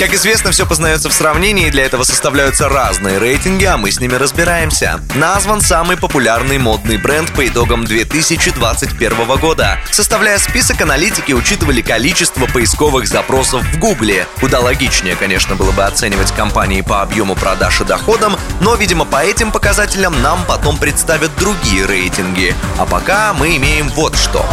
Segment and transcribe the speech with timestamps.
[0.00, 4.00] Как известно, все познается в сравнении, и для этого составляются разные рейтинги, а мы с
[4.00, 4.98] ними разбираемся.
[5.14, 9.78] Назван самый популярный модный бренд по итогам 2021 года.
[9.92, 14.26] Составляя список, аналитики учитывали количество поисковых запросов в Гугле.
[14.40, 19.22] Куда логичнее, конечно, было бы оценивать компании по объему продаж и доходам, но, видимо, по
[19.22, 22.54] этим показателям нам потом представят другие рейтинги.
[22.78, 24.46] А пока мы имеем вот что.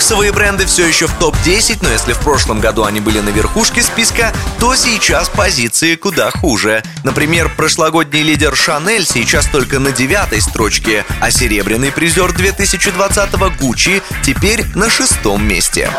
[0.00, 3.82] Люксовые бренды все еще в топ-10, но если в прошлом году они были на верхушке
[3.82, 6.82] списка, то сейчас позиции куда хуже.
[7.04, 14.64] Например, прошлогодний лидер Шанель сейчас только на девятой строчке, а серебряный призер 2020-го Гуччи теперь
[14.74, 15.90] на шестом месте.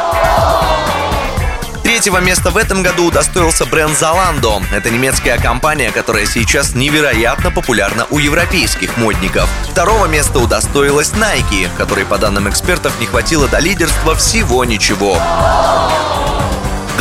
[2.02, 4.64] Третьего места в этом году удостоился бренд Zalando.
[4.72, 9.48] Это немецкая компания, которая сейчас невероятно популярна у европейских модников.
[9.70, 15.16] Второго места удостоилась Nike, которой, по данным экспертов, не хватило до лидерства всего ничего.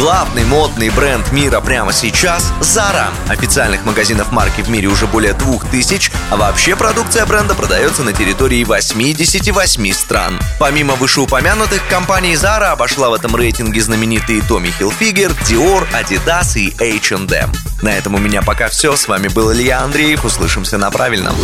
[0.00, 3.08] Главный модный бренд мира прямо сейчас– Zara.
[3.28, 8.14] Официальных магазинов марки в мире уже более двух тысяч, а вообще продукция бренда продается на
[8.14, 10.40] территории 88 стран.
[10.58, 17.52] Помимо вышеупомянутых компаний, Zara обошла в этом рейтинге знаменитые Tommy Hilfiger, Dior, Adidas и H&M.
[17.82, 18.96] На этом у меня пока все.
[18.96, 20.24] С вами был Илья Андреев.
[20.24, 21.36] Услышимся на правильном.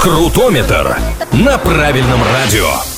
[0.00, 0.96] Крутометр
[1.30, 2.93] на правильном радио.